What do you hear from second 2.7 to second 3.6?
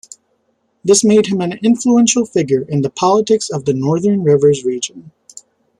the politics